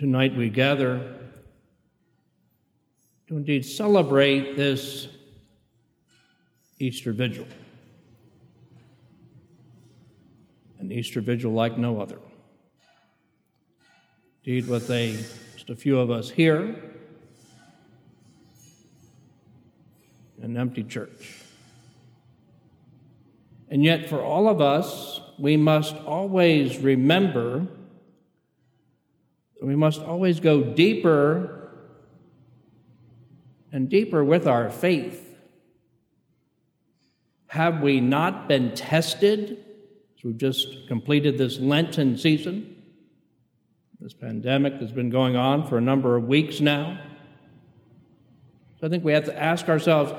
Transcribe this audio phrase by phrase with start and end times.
[0.00, 1.14] tonight we gather
[3.28, 5.08] to indeed celebrate this
[6.78, 7.46] Easter Vigil.
[10.78, 12.16] An Easter Vigil like no other.
[14.42, 15.18] Indeed, with a,
[15.52, 16.82] just a few of us here,
[20.40, 21.36] an empty church.
[23.68, 27.66] And yet, for all of us, we must always remember,
[29.68, 31.70] we must always go deeper
[33.72, 35.26] and deeper with our faith.
[37.48, 39.64] Have we not been tested?
[40.16, 42.76] As we've just completed this Lenten season.
[44.00, 46.98] This pandemic has been going on for a number of weeks now.
[48.80, 50.12] So I think we have to ask ourselves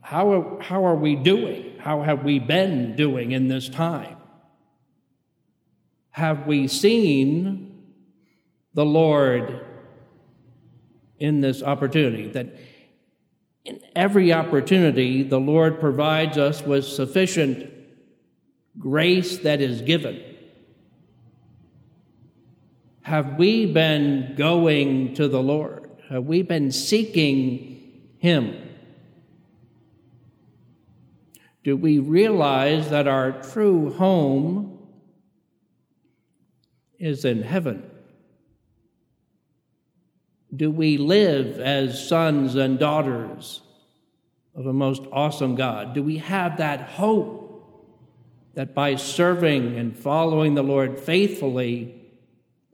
[0.00, 1.76] how are, how are we doing?
[1.78, 4.16] How have we been doing in this time?
[6.10, 7.67] Have we seen
[8.78, 9.66] the Lord
[11.18, 12.28] in this opportunity?
[12.28, 12.54] That
[13.64, 17.68] in every opportunity, the Lord provides us with sufficient
[18.78, 20.22] grace that is given.
[23.02, 25.90] Have we been going to the Lord?
[26.08, 28.68] Have we been seeking Him?
[31.68, 34.78] do we realize that our true home
[36.98, 37.82] is in heaven?
[40.54, 43.60] Do we live as sons and daughters
[44.54, 45.94] of a most awesome God?
[45.94, 47.44] Do we have that hope
[48.54, 51.94] that by serving and following the Lord faithfully,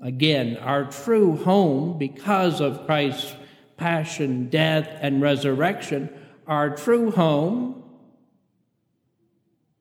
[0.00, 3.34] again, our true home, because of Christ's
[3.76, 6.08] passion, death, and resurrection,
[6.46, 7.82] our true home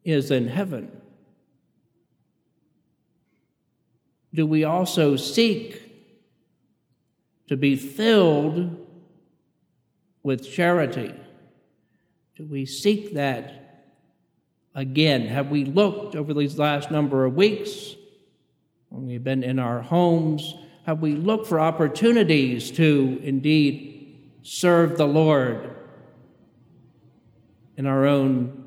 [0.04, 0.92] is in heaven?
[4.34, 5.93] Do we also seek
[7.48, 8.88] to be filled
[10.24, 11.14] with charity?
[12.36, 13.86] Do we seek that
[14.74, 15.28] again?
[15.28, 17.96] Have we looked over these last number of weeks
[18.90, 20.56] when we've been in our homes?
[20.86, 23.94] Have we looked for opportunities to indeed
[24.44, 25.74] serve the Lord
[27.78, 28.66] in our own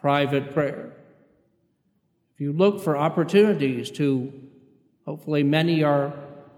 [0.00, 0.92] private prayer.
[2.34, 4.32] If you look for opportunities to,
[5.06, 6.12] hopefully, many are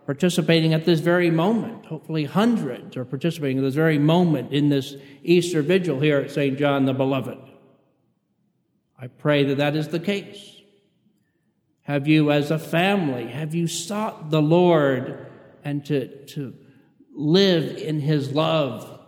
[0.06, 1.86] participating at this very moment.
[1.86, 4.94] Hopefully, hundreds are participating at this very moment in this
[5.24, 6.56] Easter vigil here at St.
[6.56, 7.38] John the Beloved.
[8.98, 10.62] I pray that that is the case.
[11.82, 15.26] Have you, as a family, have you sought the Lord
[15.64, 16.54] and to, to
[17.14, 19.00] live in His love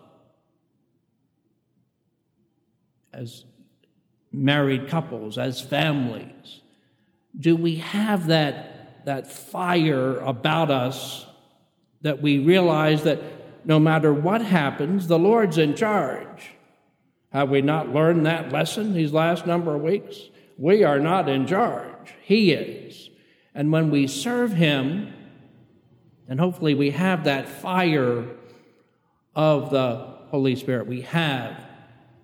[3.12, 3.44] as
[4.32, 6.60] married couples, as families?
[7.38, 11.26] Do we have that, that fire about us
[12.02, 13.20] that we realize that
[13.64, 16.52] no matter what happens, the Lord's in charge?
[17.32, 20.16] Have we not learned that lesson these last number of weeks?
[20.56, 23.10] We are not in charge, He is.
[23.54, 25.12] And when we serve Him,
[26.28, 28.24] and hopefully we have that fire
[29.34, 31.56] of the Holy Spirit, we have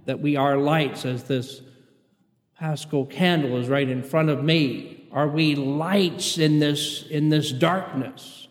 [0.07, 1.63] that we are lights, as this
[2.59, 5.04] Paschal candle is right in front of me.
[5.15, 8.49] Are we lights in this, in this darkness?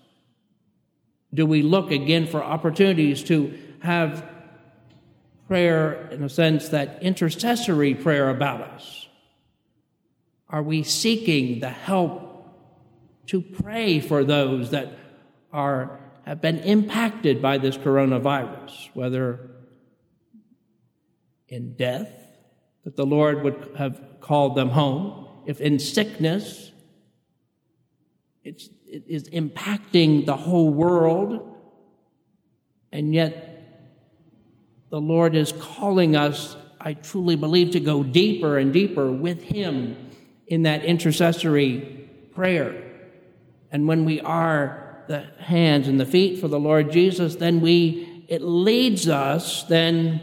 [1.31, 4.27] Do we look again for opportunities to have
[5.47, 9.07] prayer, in a sense, that intercessory prayer about us?
[10.49, 12.47] Are we seeking the help
[13.27, 14.97] to pray for those that
[15.51, 19.51] are, have been impacted by this coronavirus, whether
[21.47, 22.09] in death
[22.83, 25.27] that the Lord would have called them home.
[25.45, 26.71] If in sickness,
[28.43, 31.57] it's, it is impacting the whole world,
[32.91, 33.49] and yet
[34.89, 39.97] the Lord is calling us, I truly believe, to go deeper and deeper with Him
[40.47, 42.83] in that intercessory prayer.
[43.71, 48.25] And when we are the hands and the feet for the Lord Jesus, then we,
[48.27, 50.21] it leads us then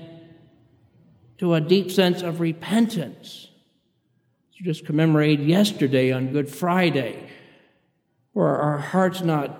[1.38, 3.49] to a deep sense of repentance.
[4.62, 7.30] Just commemorated yesterday on Good Friday,
[8.32, 9.58] where our hearts not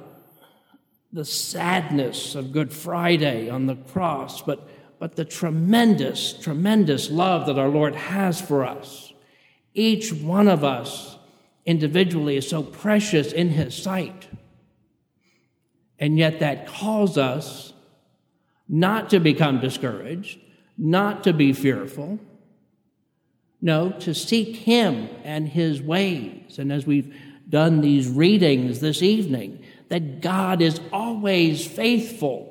[1.11, 4.69] the sadness of Good Friday on the cross, but,
[4.99, 9.13] but the tremendous, tremendous love that our Lord has for us.
[9.73, 11.17] Each one of us
[11.65, 14.29] individually is so precious in His sight.
[15.99, 17.73] And yet that calls us
[18.69, 20.39] not to become discouraged,
[20.77, 22.19] not to be fearful.
[23.63, 26.59] No, to seek Him and His ways.
[26.59, 27.15] And as we've
[27.49, 32.47] done these readings this evening that God is always faithful.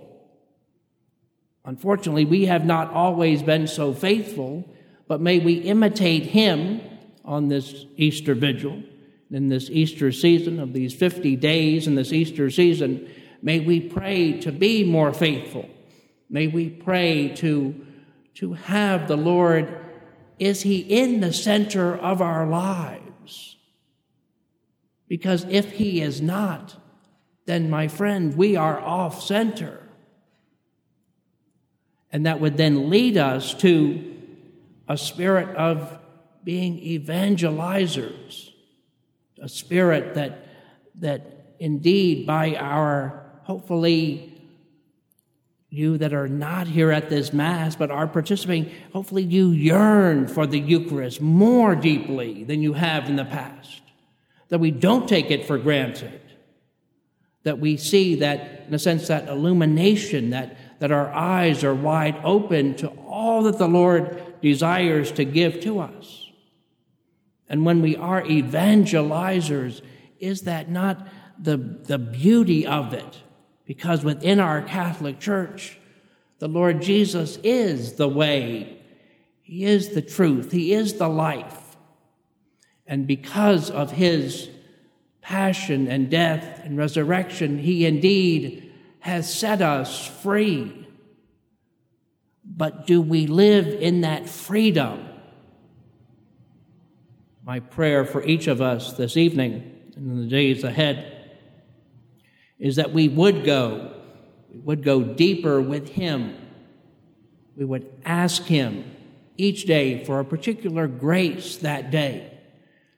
[1.64, 4.70] Unfortunately, we have not always been so faithful,
[5.08, 6.82] but may we imitate Him
[7.24, 8.84] on this Easter vigil,
[9.32, 13.10] in this Easter season of these 50 days in this Easter season.
[13.42, 15.70] May we pray to be more faithful.
[16.30, 17.74] May we pray to,
[18.36, 19.89] to have the Lord,
[20.40, 23.58] is He in the center of our lives?
[25.08, 26.76] Because if He is not,
[27.46, 29.82] then, my friend, we are off center.
[32.12, 34.16] And that would then lead us to
[34.88, 36.00] a spirit of
[36.44, 38.50] being evangelizers,
[39.42, 40.48] a spirit that,
[40.96, 44.39] that indeed by our, hopefully,
[45.70, 50.48] you that are not here at this Mass but are participating, hopefully you yearn for
[50.48, 53.82] the Eucharist more deeply than you have in the past.
[54.50, 56.22] That we don't take it for granted.
[57.44, 62.20] That we see that, in a sense, that illumination, that, that our eyes are wide
[62.24, 66.32] open to all that the Lord desires to give to us.
[67.48, 69.82] And when we are evangelizers,
[70.20, 71.08] is that not
[71.38, 73.22] the, the beauty of it?
[73.70, 75.78] Because within our Catholic Church,
[76.40, 78.82] the Lord Jesus is the way,
[79.44, 81.78] He is the truth, He is the life.
[82.88, 84.50] And because of His
[85.22, 90.88] passion and death and resurrection, He indeed has set us free.
[92.44, 95.06] But do we live in that freedom?
[97.46, 99.64] my prayer for each of us this evening
[99.96, 101.19] and in the days ahead
[102.60, 103.94] is that we would go,
[104.52, 106.36] we would go deeper with Him.
[107.56, 108.84] We would ask Him
[109.38, 112.38] each day for a particular grace that day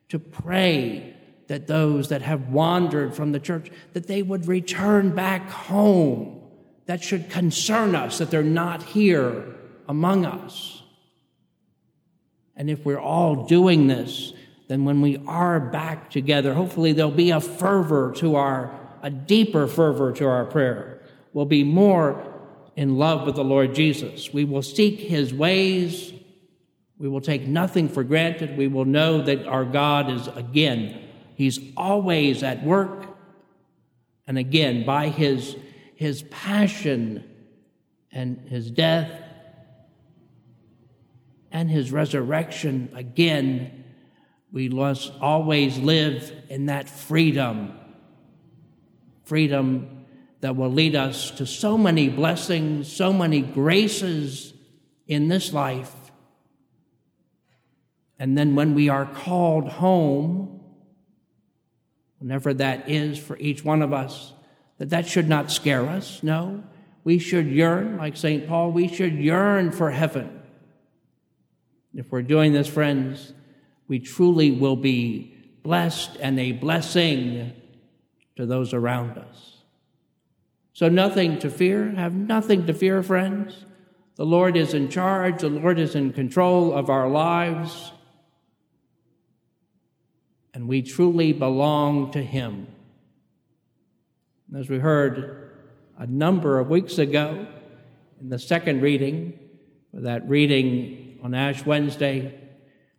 [0.09, 1.15] to pray
[1.47, 6.41] that those that have wandered from the church that they would return back home
[6.85, 9.55] that should concern us that they're not here
[9.87, 10.81] among us
[12.55, 14.33] and if we're all doing this
[14.71, 19.67] then when we are back together, hopefully there'll be a fervor to our, a deeper
[19.67, 21.01] fervor to our prayer.
[21.33, 22.23] We'll be more
[22.75, 24.31] in love with the Lord Jesus.
[24.33, 26.13] We will seek his ways.
[26.97, 28.57] We will take nothing for granted.
[28.57, 31.01] We will know that our God is, again,
[31.35, 33.07] he's always at work.
[34.27, 35.55] And again, by his,
[35.95, 37.23] his passion
[38.11, 39.11] and his death
[41.51, 43.83] and his resurrection, again,
[44.51, 47.73] we must always live in that freedom.
[49.23, 50.05] Freedom
[50.41, 54.53] that will lead us to so many blessings, so many graces
[55.07, 55.93] in this life.
[58.17, 60.61] And then when we are called home,
[62.19, 64.33] whenever that is for each one of us,
[64.77, 66.21] that that should not scare us.
[66.23, 66.63] No,
[67.03, 68.47] we should yearn, like St.
[68.47, 70.41] Paul, we should yearn for heaven.
[71.93, 73.33] If we're doing this, friends,
[73.87, 77.53] we truly will be blessed and a blessing
[78.35, 79.57] to those around us.
[80.73, 81.89] So, nothing to fear.
[81.91, 83.65] Have nothing to fear, friends.
[84.15, 87.91] The Lord is in charge, the Lord is in control of our lives,
[90.53, 92.67] and we truly belong to Him.
[94.55, 95.51] As we heard
[95.97, 97.47] a number of weeks ago
[98.19, 99.39] in the second reading,
[99.93, 102.37] that reading on Ash Wednesday,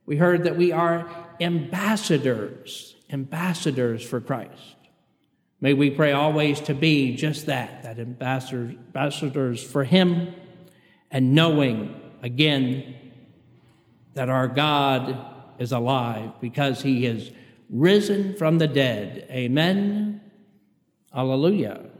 [0.06, 1.08] we heard that we are
[1.40, 4.76] ambassadors, ambassadors for Christ.
[5.62, 10.34] May we pray always to be just that, that ambassadors, ambassadors for Him,
[11.08, 12.96] and knowing again
[14.14, 15.16] that our God
[15.60, 17.30] is alive because He is
[17.70, 19.28] risen from the dead.
[19.30, 20.20] Amen.
[21.14, 21.91] Hallelujah.